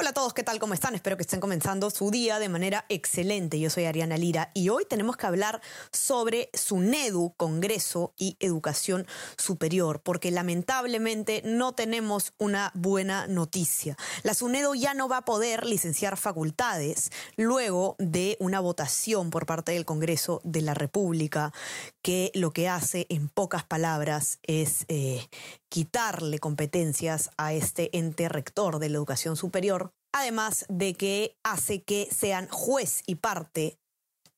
[0.00, 0.58] Hola a todos, ¿qué tal?
[0.58, 0.94] ¿Cómo están?
[0.94, 3.60] Espero que estén comenzando su día de manera excelente.
[3.60, 5.60] Yo soy Ariana Lira y hoy tenemos que hablar
[5.92, 13.98] sobre SUNEDU, Congreso y Educación Superior, porque lamentablemente no tenemos una buena noticia.
[14.22, 19.72] La SUNEDU ya no va a poder licenciar facultades luego de una votación por parte
[19.72, 21.52] del Congreso de la República
[22.00, 25.28] que lo que hace, en pocas palabras, es eh,
[25.70, 32.08] quitarle competencias a este ente rector de la educación superior, además de que hace que
[32.10, 33.78] sean juez y parte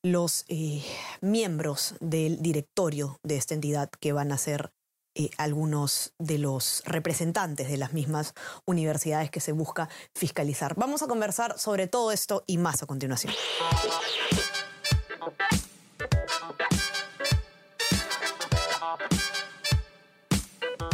[0.03, 0.83] los eh,
[1.21, 4.71] miembros del directorio de esta entidad que van a ser
[5.15, 8.33] eh, algunos de los representantes de las mismas
[8.65, 10.75] universidades que se busca fiscalizar.
[10.75, 13.33] Vamos a conversar sobre todo esto y más a continuación.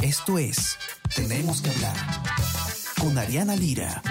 [0.02, 0.78] Esto es
[1.14, 1.96] Tenemos que hablar
[3.02, 4.02] con Ariana Lira.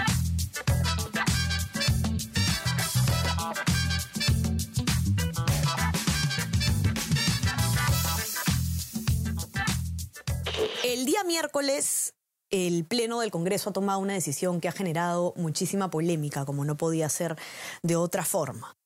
[10.83, 12.13] El día miércoles
[12.51, 16.77] el Pleno del Congreso ha tomado una decisión que ha generado muchísima polémica, como no
[16.77, 17.35] podía ser
[17.81, 18.77] de otra forma.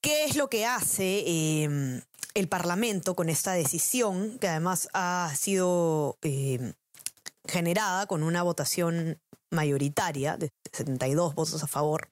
[0.00, 2.02] ¿Qué es lo que hace eh,
[2.34, 6.72] el Parlamento con esta decisión, que además ha sido eh,
[7.46, 12.08] generada con una votación mayoritaria de 72 votos a favor.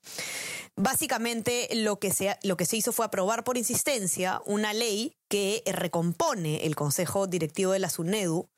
[0.77, 5.63] Básicamente lo que, se, lo que se hizo fue aprobar por insistencia una ley que
[5.65, 8.49] recompone el Consejo Directivo de la SUNEDU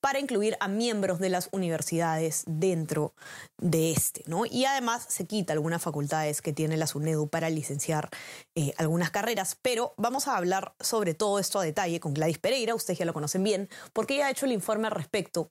[0.00, 3.14] para incluir a miembros de las universidades dentro
[3.58, 4.46] de este, ¿no?
[4.46, 8.10] Y además se quita algunas facultades que tiene la SUNEDU para licenciar
[8.54, 12.76] eh, algunas carreras, pero vamos a hablar sobre todo esto a detalle con Gladys Pereira,
[12.76, 15.50] ustedes ya lo conocen bien, porque ella ha hecho el informe al respecto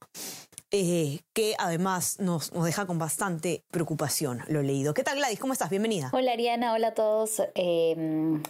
[0.72, 4.94] eh, que además nos, deja con bastante preocupación, lo leído.
[4.94, 5.40] ¿Qué tal Gladys?
[5.40, 5.72] ¿Cómo estás?
[5.72, 6.12] Bienvenida.
[6.14, 7.96] Hola Ariana, hola a todos eh,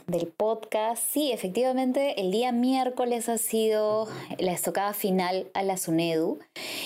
[0.05, 1.01] del podcast.
[1.01, 4.09] Sí, efectivamente, el día miércoles ha sido
[4.39, 6.39] la estocada final a la SUNEDU.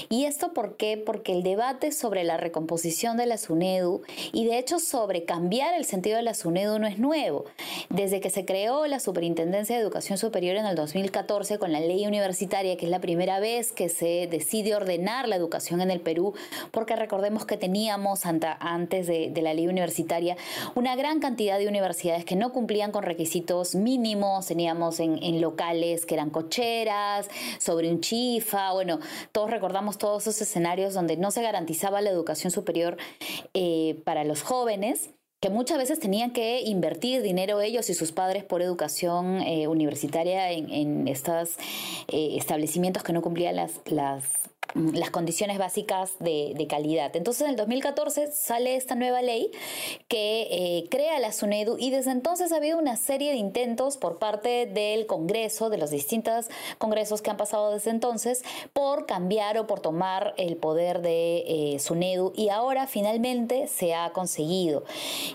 [0.08, 0.96] ¿Y esto por qué?
[1.04, 5.86] Porque el debate sobre la recomposición de la SUNEDU y de hecho sobre cambiar el
[5.86, 7.46] sentido de la SUNEDU no es nuevo.
[7.90, 12.06] Desde que se creó la Superintendencia de Educación Superior en el 2014 con la ley
[12.06, 16.36] universitaria, que es la primera vez que se decide ordenar la educación en el Perú,
[16.70, 20.38] porque recordemos que teníamos antes de, la ley universitaria
[20.76, 26.16] una gran cantidad de universidades que no cumplían con requisitos mínimos, teníamos en, locales que
[26.16, 27.30] eran cocheras,
[27.60, 29.00] sobre un chifa, bueno,
[29.32, 32.98] todos recordamos todos esos escenarios donde no se garantizaba la educación superior
[33.54, 35.10] eh, para los jóvenes
[35.44, 40.50] que muchas veces tenían que invertir dinero ellos y sus padres por educación eh, universitaria
[40.52, 41.58] en, estos
[42.08, 47.16] eh, establecimientos que no cumplían las, las las condiciones básicas de, calidad.
[47.16, 49.52] Entonces en el 2014 sale esta nueva ley
[50.08, 54.18] que eh, crea la SUNEDU y desde entonces ha habido una serie de intentos por
[54.18, 56.48] parte del Congreso, de los distintos
[56.78, 61.80] congresos que han pasado desde entonces, por cambiar o por tomar el poder de eh,
[61.80, 64.86] SUNEDU y ahora finalmente se ha conseguido.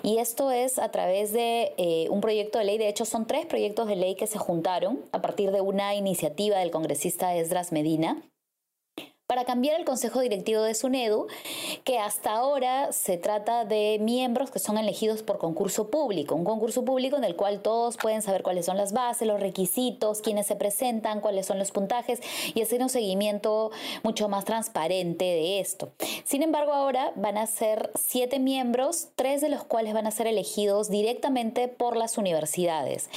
[0.02, 3.44] Y esto es a través de eh, un proyecto de ley, de hecho son tres
[3.46, 8.22] proyectos de ley que se juntaron a partir de una iniciativa del congresista Esdras Medina
[9.28, 11.26] para cambiar el consejo directivo de SUNEDU,
[11.84, 16.82] que hasta ahora se trata de miembros que son elegidos por concurso público, un concurso
[16.82, 20.56] público en el cual todos pueden saber cuáles son las bases, los requisitos, quiénes se
[20.56, 22.20] presentan, cuáles son los puntajes
[22.54, 23.70] y hacer un seguimiento
[24.02, 25.90] mucho más transparente de esto.
[26.24, 30.26] Sin embargo, ahora van a ser siete miembros, tres de los cuales van a ser
[30.26, 33.10] elegidos directamente por las universidades.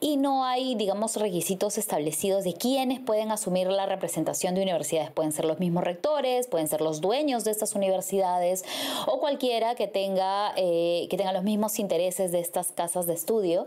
[0.00, 5.10] Y no hay, digamos, requisitos establecidos de quiénes pueden asumir la representación de universidades.
[5.10, 8.64] Pueden ser los mismos rectores, pueden ser los dueños de estas universidades
[9.06, 13.66] o cualquiera que tenga, eh, que tenga los mismos intereses de estas casas de estudio.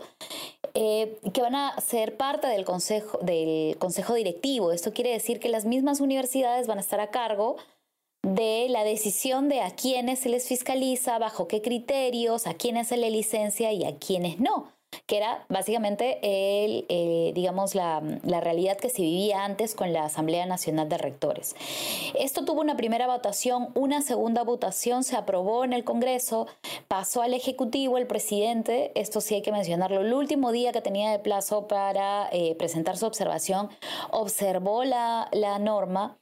[0.74, 4.72] Eh, que van a ser parte del consejo, del consejo directivo.
[4.72, 7.56] Esto quiere decir que las mismas universidades van a estar a cargo
[8.22, 12.98] de la decisión de a quiénes se les fiscaliza, bajo qué criterios, a quiénes se
[12.98, 14.77] le licencia y a quiénes no
[15.08, 20.04] que era básicamente el, eh, digamos, la, la, realidad que se vivía antes con la
[20.04, 21.56] Asamblea Nacional de Rectores.
[22.14, 26.48] Esto tuvo una primera votación, una segunda votación se aprobó en el Congreso,
[26.90, 31.10] pasó al Ejecutivo, el presidente, esto sí hay que mencionarlo, el último día que tenía
[31.10, 33.70] de plazo para eh, presentar su observación,
[34.12, 36.18] observó la, la norma,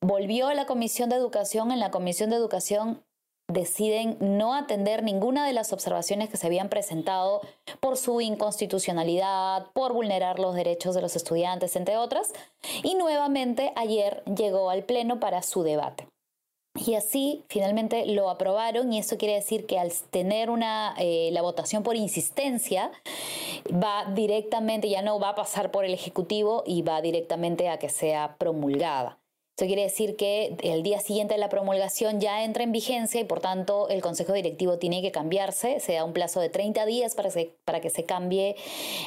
[0.00, 3.02] volvió a la Comisión de Educación, en la Comisión de Educación
[3.52, 7.40] deciden no atender ninguna de las observaciones que se habían presentado
[7.80, 12.32] por su inconstitucionalidad, por vulnerar los derechos de los estudiantes, entre otras,
[12.82, 16.06] y nuevamente ayer llegó al Pleno para su debate.
[16.74, 21.42] Y así finalmente lo aprobaron y eso quiere decir que al tener una, eh, la
[21.42, 22.92] votación por insistencia
[23.70, 27.88] va directamente, ya no va a pasar por el Ejecutivo y va directamente a que
[27.88, 29.19] sea promulgada.
[29.60, 33.24] Eso quiere decir que el día siguiente de la promulgación ya entra en vigencia y
[33.24, 35.80] por tanto el Consejo Directivo tiene que cambiarse.
[35.80, 37.28] Se da un plazo de 30 días para,
[37.66, 38.56] para que se cambie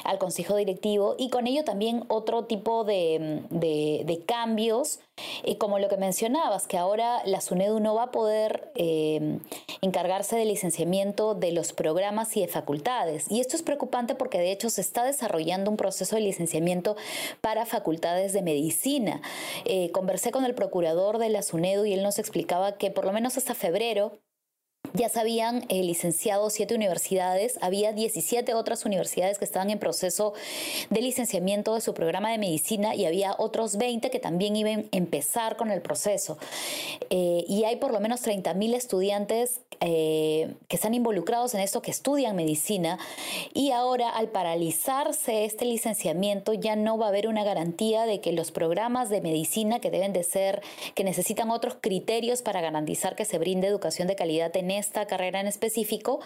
[0.04, 5.00] al Consejo Directivo y con ello también otro tipo de, de cambios
[5.44, 9.38] y como lo que mencionabas, que ahora la SUNEDU no va a poder eh,
[9.80, 13.30] encargarse del licenciamiento de los programas y de facultades.
[13.30, 16.96] Y esto es preocupante porque de hecho se está desarrollando un proceso de licenciamiento
[17.40, 19.20] para facultades de medicina.
[19.64, 23.12] Eh, conversé con el procurador de la SUNEDU y él nos explicaba que por lo
[23.12, 24.18] menos hasta febrero
[24.94, 30.34] ya se habían eh, licenciado siete universidades, había 17 otras universidades que estaban en proceso
[30.88, 34.96] de licenciamiento de su programa de medicina y había otros 20 que también iban a
[34.96, 36.38] empezar con el proceso.
[37.10, 41.90] Eh, y hay por lo menos 30.000 estudiantes eh, que están involucrados en esto, que
[41.90, 42.98] estudian medicina,
[43.52, 48.32] y ahora al paralizarse este licenciamiento ya no va a haber una garantía de que
[48.32, 50.62] los programas de medicina que deben de ser,
[50.94, 55.40] que necesitan otros criterios para garantizar que se brinde educación de calidad en esta carrera
[55.40, 56.20] en específico,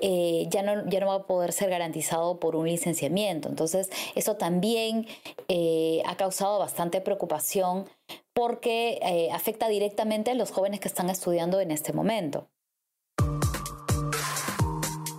[0.00, 3.48] eh, ya, no, ya no va a poder ser garantizado por un licenciamiento.
[3.48, 5.06] Entonces, eso también
[5.48, 7.88] eh, ha causado bastante preocupación
[8.32, 12.48] porque eh, afecta directamente a los jóvenes que están estudiando en este momento.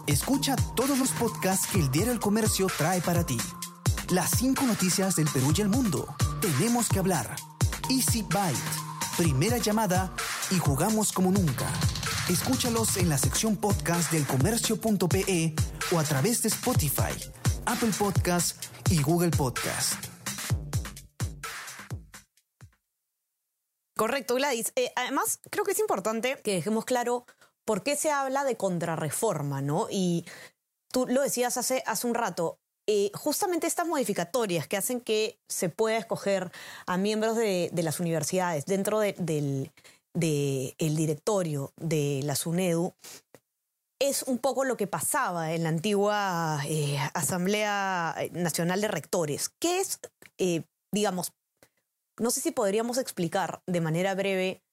[0.07, 3.37] Escucha todos los podcasts que el Diario El Comercio trae para ti.
[4.09, 6.07] Las cinco noticias del Perú y el mundo.
[6.41, 7.35] Tenemos que hablar.
[7.91, 8.57] Easy Byte.
[9.17, 10.11] Primera llamada
[10.49, 11.67] y jugamos como nunca.
[12.29, 15.55] Escúchalos en la sección podcast del comercio.pe
[15.91, 17.11] o a través de Spotify,
[17.65, 19.95] Apple Podcast y Google Podcast.
[23.97, 24.71] Correcto, Gladys.
[24.75, 27.25] Eh, además, creo que es importante que dejemos claro
[27.65, 29.87] por qué se habla de contrarreforma, ¿no?
[29.89, 30.23] Y
[30.91, 35.69] tú lo decías hace, hace un rato, eh, justamente estas modificatorias que hacen que se
[35.69, 36.51] pueda escoger
[36.85, 39.71] a miembros de, las universidades dentro del
[40.19, 42.93] del directorio de la SUNEDU
[43.99, 49.49] es un poco lo que pasaba en la antigua eh, Asamblea Nacional de Rectores.
[49.59, 49.99] ¿Qué es,
[50.37, 51.33] eh, digamos,
[52.17, 54.63] no sé si podríamos explicar de manera breve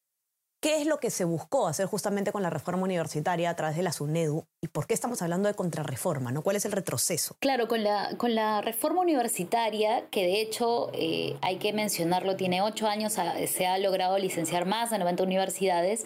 [0.67, 3.85] ¿Qué es lo que se buscó hacer justamente con la reforma universitaria a través de
[3.85, 4.49] la SUNEDU?
[4.61, 6.33] ¿Y por qué estamos hablando de contrarreforma?
[6.33, 6.43] ¿no?
[6.43, 7.37] ¿Cuál es el retroceso?
[7.39, 12.63] Claro, con la, con la reforma universitaria, que de hecho eh, hay que mencionarlo, tiene
[12.63, 16.05] ocho años, se ha logrado licenciar más de 90 universidades,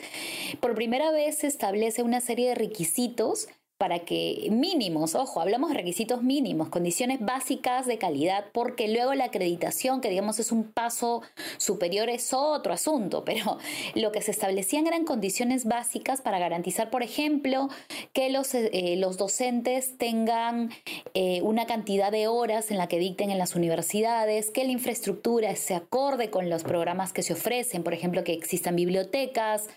[0.60, 3.48] por primera vez se establece una serie de requisitos
[3.80, 9.24] para que mínimos, ojo, hablamos de requisitos mínimos, condiciones básicas de calidad, porque luego la
[9.24, 11.22] acreditación, que digamos es un paso
[11.56, 13.56] superior, es otro asunto, pero
[13.94, 17.70] lo que se establecían eran condiciones básicas para garantizar, por ejemplo,
[18.12, 20.68] que los, eh, los docentes tengan
[21.14, 25.56] eh, una cantidad de horas en la que dicten en las universidades, que la infraestructura
[25.56, 29.70] se acorde con los programas que se ofrecen, por ejemplo, que existan bibliotecas,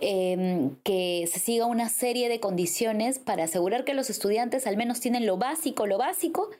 [0.00, 5.00] em, que se siga una serie de condiciones para asegurar que los estudiantes al menos
[5.00, 6.50] tienen lo básico, lo básico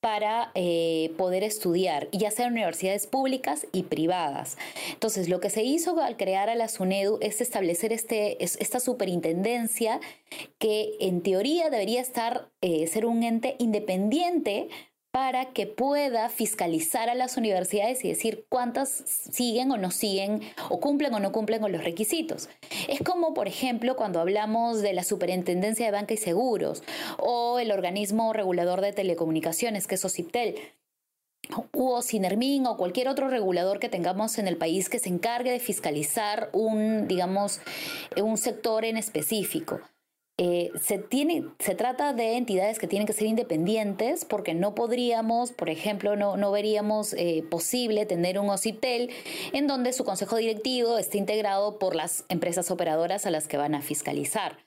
[0.00, 4.58] para eh, poder estudiar, ya sea en universidades públicas y privadas.
[4.92, 9.98] Entonces, lo que se hizo al crear a la SUNEDU es establecer este, esta superintendencia
[10.58, 14.68] que en teoría debería estar, eh, ser un ente independiente
[15.16, 20.78] para que pueda fiscalizar a las universidades y decir cuántas siguen o no siguen o
[20.78, 22.50] cumplen o no cumplen con los requisitos.
[22.86, 26.82] Es como, por ejemplo, cuando hablamos de la Superintendencia de Banca y Seguros
[27.16, 30.56] o el organismo regulador de telecomunicaciones, que es OCIPTEL
[31.72, 35.60] o Sinermin o cualquier otro regulador que tengamos en el país que se encargue de
[35.60, 37.60] fiscalizar un, digamos,
[38.22, 39.80] un sector en específico.
[40.38, 45.52] Eh, se, tiene, se trata de entidades que tienen que ser independientes porque no podríamos,
[45.52, 49.10] por ejemplo, no, no veríamos eh, posible tener un OCITEL
[49.54, 53.74] en donde su consejo directivo esté integrado por las empresas operadoras a las que van
[53.74, 54.58] a fiscalizar.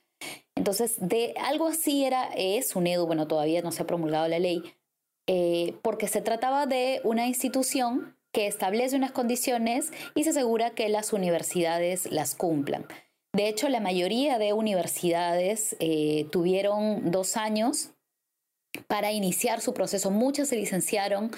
[0.56, 4.40] Entonces, de algo así era, es un EDU, bueno, todavía no se ha promulgado la
[4.40, 4.62] ley,
[5.28, 10.88] eh, porque se trataba de una institución que establece unas condiciones y se asegura que
[10.88, 12.86] las universidades las cumplan.
[13.32, 17.90] De hecho, la mayoría de universidades eh, tuvieron dos años
[18.88, 20.10] para iniciar su proceso.
[20.10, 21.30] Muchas se licenciaron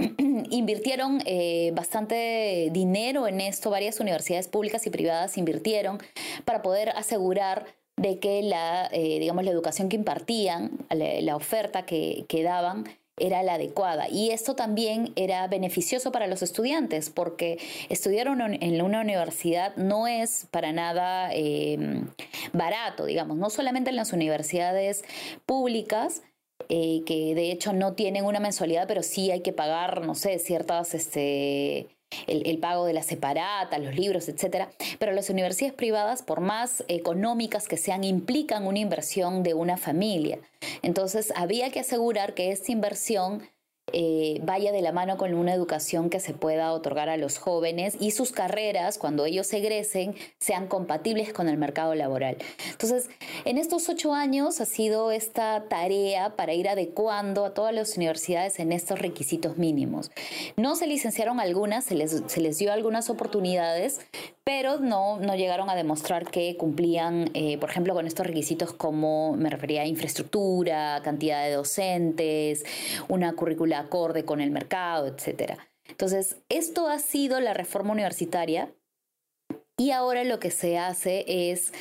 [0.50, 5.98] invirtieron eh, bastante dinero en esto, varias universidades públicas y privadas invirtieron
[6.44, 12.24] para poder asegurar de que la, eh, digamos, la educación que impartían, la, oferta que,
[12.28, 12.84] que daban,
[13.20, 14.08] era la adecuada.
[14.08, 17.58] Y esto también era beneficioso para los estudiantes, porque
[17.88, 22.08] estudiar en una universidad no es para nada em,
[22.52, 25.04] barato, digamos, no solamente en las universidades
[25.46, 26.22] públicas,
[26.68, 30.38] eh, que de hecho no tienen una mensualidad, pero sí hay que pagar, no sé,
[30.38, 31.88] ciertas, este,
[32.26, 34.70] el, pago de la separata, los libros, etcétera.
[34.98, 40.38] Pero las universidades privadas, por más económicas que sean, implican una inversión de una familia.
[40.82, 43.42] Entonces, había que asegurar que esta inversión
[43.92, 47.96] eh, vaya de la mano con una educación que se pueda otorgar a los jóvenes
[48.00, 52.36] y sus carreras, cuando ellos egresen, sean compatibles con el mercado laboral.
[52.70, 53.08] Entonces,
[53.44, 58.58] en estos ocho años ha sido esta tarea para ir adecuando a todas las universidades
[58.58, 60.10] en estos requisitos mínimos.
[60.56, 64.00] No se licenciaron algunas, se les, se les dio algunas oportunidades,
[64.44, 69.36] pero no, no llegaron a demostrar que cumplían, eh, por ejemplo, con estos requisitos como
[69.36, 72.64] me refería a infraestructura, cantidad de docentes,
[73.08, 75.58] una currícula acorde con el mercado, etc.
[75.88, 78.72] Entonces, esto ha sido la reforma universitaria
[79.76, 81.72] y ahora lo que se hace es,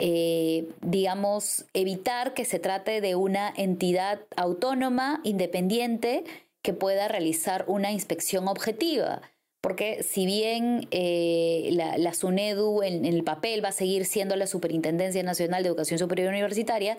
[0.00, 6.24] eh, digamos, evitar que se trate de una entidad autónoma, independiente,
[6.62, 9.22] que pueda realizar una inspección objetiva.
[9.60, 14.46] Porque si bien eh, la, SUNEDU en, en el papel va a seguir siendo la
[14.46, 16.96] Superintendencia Nacional de Educación Superior Universitaria,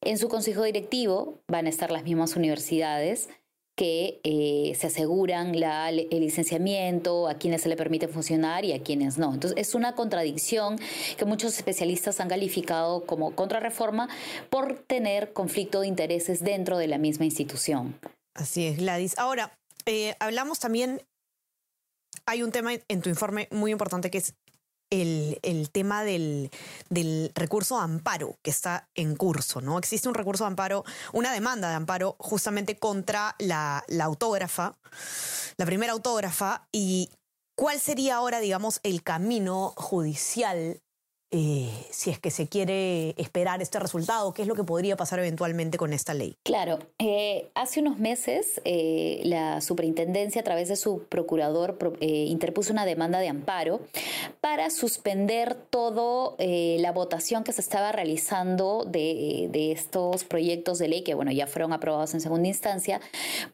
[0.00, 3.28] en su consejo directivo van a estar las mismas universidades
[3.74, 9.18] que eh, se aseguran el licenciamiento, a quienes se le permite funcionar y a quienes
[9.18, 9.32] no.
[9.32, 10.78] Entonces, es una contradicción
[11.16, 14.08] que muchos especialistas han calificado como contrarreforma
[14.50, 17.98] por tener conflicto de intereses dentro de la misma institución.
[18.34, 19.16] Así es, Gladys.
[19.18, 21.02] Ahora, eh, hablamos también,
[22.26, 24.34] hay un tema en tu informe muy importante que es
[24.92, 26.50] el, tema del,
[27.34, 29.78] recurso de amparo que está en curso, ¿no?
[29.78, 34.76] Existe un recurso de amparo, una demanda de amparo justamente contra la, la autógrafa,
[35.56, 37.10] la primera autógrafa, y
[37.56, 40.82] ¿cuál sería ahora, digamos, el camino judicial
[41.34, 45.18] eh, si es que se quiere esperar este resultado, qué es lo que podría pasar
[45.18, 46.36] eventualmente con esta ley.
[46.42, 52.84] Claro, eh, hace unos meses eh, la superintendencia a través de su procurador interpuso una
[52.84, 53.80] demanda de amparo
[54.42, 61.02] para suspender toda la votación que se estaba realizando de, de, estos proyectos de ley
[61.02, 63.00] que bueno ya fueron aprobados en segunda instancia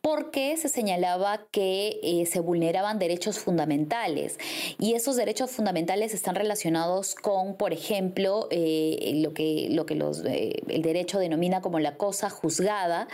[0.00, 4.38] porque se señalaba que se vulneraban derechos fundamentales
[4.78, 11.18] y esos derechos fundamentales están relacionados con, por ejemplo, eh, lo que, eh, el derecho
[11.18, 13.08] denomina como la cosa juzgada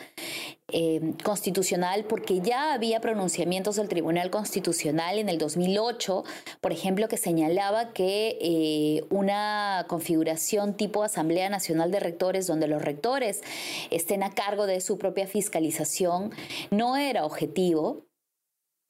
[0.68, 6.23] eh, constitucional, porque ya había pronunciamientos del Tribunal Constitucional en el 2008,
[6.61, 13.42] por ejemplo, que señalaba que una configuración tipo Asamblea Nacional de Rectores, donde los rectores
[13.90, 16.30] estén a cargo de su propia fiscalización,
[16.70, 18.04] no era objetivo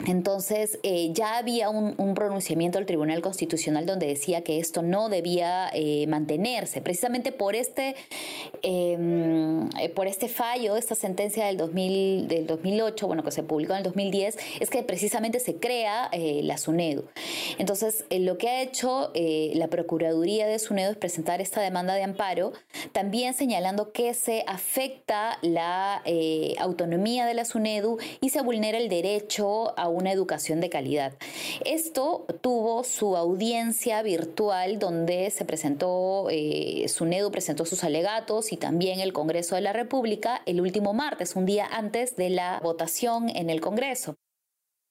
[0.06, 5.70] entonces, eh, ya había un, pronunciamiento del Tribunal Constitucional donde decía que esto no debía
[5.72, 6.80] eh, mantenerse.
[6.80, 7.96] Precisamente por este,
[8.62, 13.72] em, eh, por este fallo, esta sentencia del, 2000, del 2008, bueno, que se publicó
[13.72, 17.06] en el 2010, es que precisamente se crea la SUNEDU.
[17.58, 22.52] Entonces, lo que ha hecho la Procuraduría de SUNEDU es presentar esta demanda de amparo,
[22.92, 26.02] también señalando que se afecta la
[26.58, 31.14] autonomía de la SUNEDU y se vulnera el derecho a una educación de calidad.
[31.64, 39.00] Esto tuvo su audiencia virtual donde se presentó, eh, SUNEDU presentó sus alegatos y también
[39.00, 43.50] el Congreso de la República el último martes, un día antes de la votación en
[43.50, 44.14] el Congreso.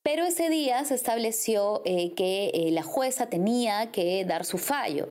[0.04, 5.10] Pero ese día se estableció eh, que eh, la jueza tenía que dar su fallo.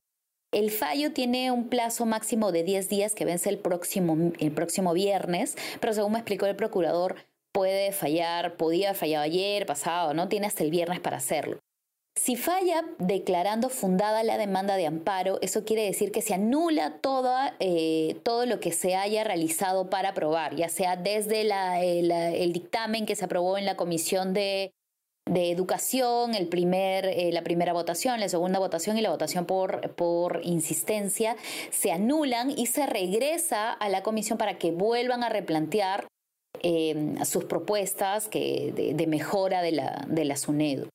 [0.53, 4.93] El fallo tiene un plazo máximo de 10 días que vence el próximo, el próximo
[4.93, 7.17] viernes, pero según me explicó el procurador,
[7.53, 10.29] puede fallar, podía haber fallado ayer, pasado, ¿no?
[10.29, 11.59] Tiene hasta el viernes para hacerlo.
[12.15, 17.01] Si falla declarando fundada la demanda de amparo, eso quiere decir que se anula
[17.59, 23.17] eh, todo lo que se haya realizado para aprobar, ya sea desde el, dictamen que
[23.17, 24.73] se aprobó en la Comisión de,
[25.35, 30.41] Educación, el primer, eh, la primera votación, la segunda votación y la votación por, por
[30.43, 31.37] insistencia,
[31.71, 36.12] se anulan y se regresa a la Comisión para que vuelvan a replantear
[36.61, 40.89] Em, sus propuestas que, de, mejora de la, de la SUNEDU.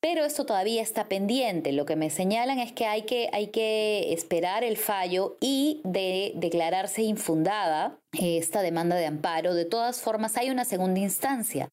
[0.00, 1.72] Pero esto todavía está pendiente.
[1.72, 6.32] Lo que me señalan es que hay que, hay que esperar el fallo y de
[6.36, 9.54] declararse infundada esta demanda de amparo.
[9.54, 11.68] De todas formas, hay una segunda instancia.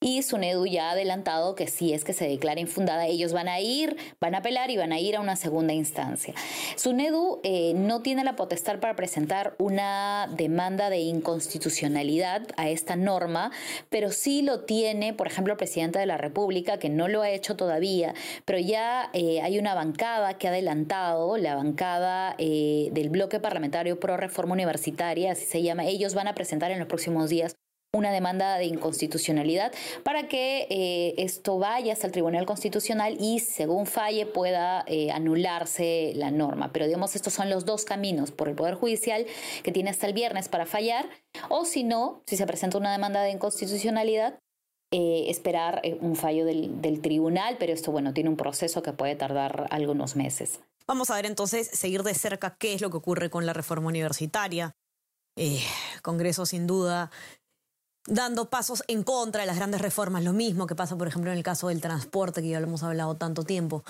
[0.00, 3.60] Y SUNEDU ya ha adelantado que si es que se declara infundada, ellos van a
[3.60, 6.34] ir, van a apelar y van a ir a una segunda instancia.
[6.76, 13.52] SUNEDU eh, no tiene la potestad para presentar una demanda de inconstitucionalidad a esta norma,
[13.88, 17.30] pero sí lo tiene, por ejemplo, el presidente de la República, que no lo ha
[17.30, 23.08] hecho todavía, pero ya eh, hay una bancada que ha adelantado, la bancada eh, del
[23.08, 27.30] bloque parlamentario pro reforma universitaria, así se llama, ellos van a presentar en los próximos
[27.30, 27.56] días
[27.96, 29.72] una demanda de inconstitucionalidad
[30.02, 36.12] para que eh, esto vaya hasta el Tribunal Constitucional y según falle pueda eh, anularse
[36.14, 36.72] la norma.
[36.72, 39.26] Pero digamos, estos son los dos caminos por el Poder Judicial
[39.62, 41.08] que tiene hasta el viernes para fallar
[41.48, 44.38] o si no, si se presenta una demanda de inconstitucionalidad,
[44.92, 49.16] eh, esperar un fallo del, del tribunal, pero esto, bueno, tiene un proceso que puede
[49.16, 50.60] tardar algunos meses.
[50.86, 53.88] Vamos a ver entonces, seguir de cerca qué es lo que ocurre con la reforma
[53.88, 54.76] universitaria.
[56.02, 57.10] Congreso sin duda
[58.06, 60.22] dando pasos en contra de las grandes reformas.
[60.24, 62.82] Lo mismo que pasa, por ejemplo, en el caso del transporte, que ya lo hemos
[62.82, 63.84] hablado tanto tiempo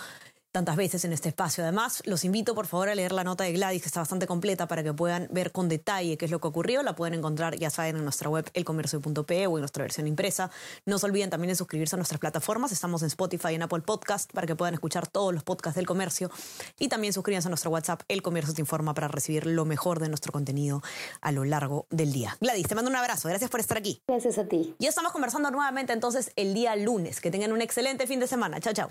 [0.56, 1.62] tantas veces en este espacio.
[1.62, 4.66] Además, los invito por favor a leer la nota de Gladys, que está bastante completa,
[4.66, 6.82] para que puedan ver con detalle qué es lo que ocurrió.
[6.82, 10.50] La pueden encontrar, ya saben, en nuestra web elcomercio.pe o en nuestra versión impresa.
[10.86, 12.72] No se olviden también de suscribirse a nuestras plataformas.
[12.72, 15.84] Estamos en Spotify y en Apple Podcast para que puedan escuchar todos los podcasts del
[15.84, 16.30] comercio.
[16.78, 20.08] Y también suscríbanse a nuestro WhatsApp, El Comercio te informa, para recibir lo mejor de
[20.08, 20.80] nuestro contenido
[21.20, 22.34] a lo largo del día.
[22.40, 23.28] Gladys, te mando un abrazo.
[23.28, 24.00] Gracias por estar aquí.
[24.08, 24.74] Gracias a ti.
[24.78, 27.20] Ya estamos conversando nuevamente entonces el día lunes.
[27.20, 28.58] Que tengan un excelente fin de semana.
[28.58, 28.88] Chao, chao.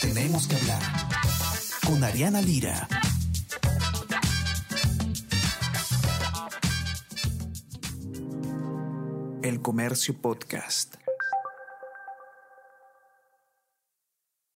[0.00, 0.80] Tenemos que hablar
[1.86, 2.86] con Ariana Lira.
[9.42, 10.96] El Comercio Podcast.